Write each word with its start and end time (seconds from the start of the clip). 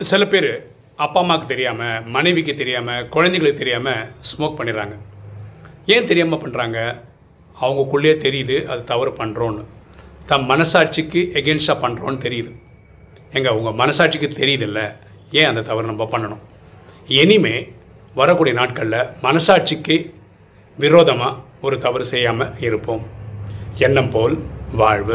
சில 0.00 0.24
பேர் 0.26 0.48
அப்பா 0.96 1.20
அம்மாவுக்கு 1.20 1.48
தெரியாமல் 1.48 2.02
மனைவிக்கு 2.14 2.54
தெரியாமல் 2.54 3.06
குழந்தைங்களுக்கு 3.14 3.60
தெரியாமல் 3.60 4.06
ஸ்மோக் 4.28 4.56
பண்ணிடுறாங்க. 4.58 4.96
ஏன் 5.86 6.08
தெரியாமல் 6.10 6.40
பண்ணுறாங்க 6.44 6.78
அவங்களுக்குள்ளேயே 7.60 8.14
தெரியுது 8.26 8.56
அது 8.64 8.84
தவறு 8.84 9.10
பண்ணுறோன்னு 9.10 9.62
தம் 10.26 10.46
மனசாட்சிக்கு 10.50 11.20
எகென்ஸ்டாக 11.40 11.82
பண்ணுறோன்னு 11.84 12.18
தெரியுது. 12.26 12.52
எங்க 13.32 13.54
உங்கள் 13.58 13.78
மனசாட்சிக்கு 13.82 14.30
தெரியுதில்ல? 14.40 14.80
ஏன் 15.30 15.48
அந்த 15.50 15.60
தவறு 15.60 15.86
நம்ம 15.86 16.08
பண்ணணும்? 16.12 16.42
இனிமே 17.06 17.56
வரக்கூடிய 18.14 18.54
நாட்களில் 18.60 19.00
மனசாட்சிக்கு 19.22 19.96
விரோதமாக 20.78 21.40
ஒரு 21.60 21.78
தவறு 21.78 22.04
செய்யாமல் 22.04 22.52
இருப்போம். 22.60 23.04
எண்ணம் 23.76 24.10
போல் 24.10 24.38
வாழ்வு. 24.82 25.12